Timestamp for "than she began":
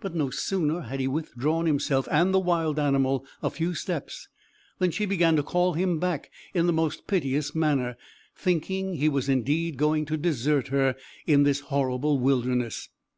4.78-5.36